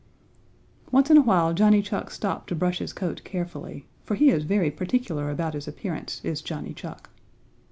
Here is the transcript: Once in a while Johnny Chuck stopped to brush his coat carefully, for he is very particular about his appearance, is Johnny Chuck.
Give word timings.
Once 0.91 1.11
in 1.11 1.17
a 1.17 1.21
while 1.21 1.53
Johnny 1.53 1.79
Chuck 1.79 2.09
stopped 2.09 2.49
to 2.49 2.55
brush 2.55 2.79
his 2.79 2.91
coat 2.91 3.21
carefully, 3.23 3.85
for 4.03 4.15
he 4.15 4.31
is 4.31 4.45
very 4.45 4.71
particular 4.71 5.29
about 5.29 5.53
his 5.53 5.67
appearance, 5.67 6.21
is 6.23 6.41
Johnny 6.41 6.73
Chuck. 6.73 7.11